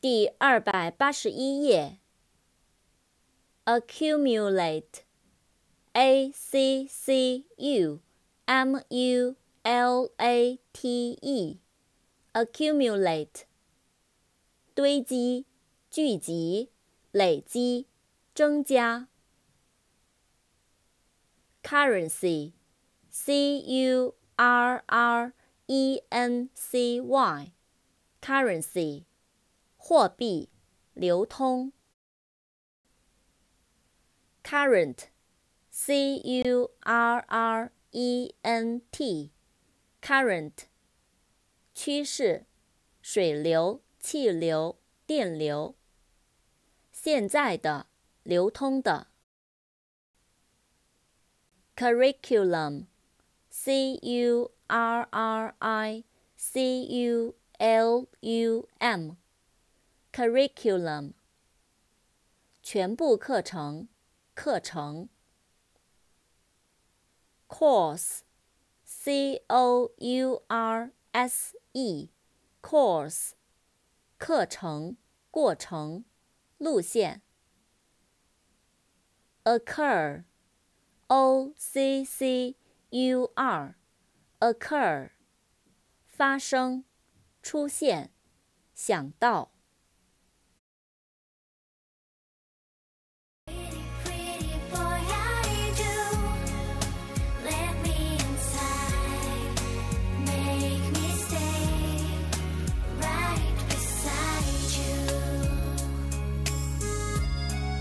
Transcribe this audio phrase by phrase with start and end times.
[0.00, 1.98] 第二百八十一页。
[3.66, 8.00] accumulate，a c c u
[8.46, 13.42] m u l a t e，accumulate，
[14.74, 15.44] 堆积、
[15.90, 16.70] 聚集、
[17.12, 17.86] 累积、
[18.34, 19.08] 增加。
[21.62, 25.34] currency，c u r r
[25.66, 29.09] e n c y，currency。
[29.82, 30.50] 货币，
[30.92, 31.72] 流通。
[34.44, 40.64] current，c u r r e n t，current，
[41.74, 42.44] 趋势，
[43.00, 45.74] 水流、气流、电流。
[46.92, 47.86] 现在的，
[48.22, 49.06] 流通的。
[51.74, 56.04] curriculum，c u r r i
[56.36, 59.16] c u l u m。
[60.20, 61.14] curriculum，
[62.62, 63.88] 全部课程，
[64.34, 65.08] 课程。
[67.48, 73.30] course，c o u r s e，course，
[74.18, 74.98] 课程，
[75.30, 76.04] 过程，
[76.58, 77.22] 路线。
[79.44, 80.24] occur，o
[81.56, 82.56] c c
[82.90, 85.12] u r，occur，
[86.06, 86.84] 发生，
[87.40, 88.12] 出现，
[88.74, 89.52] 想到。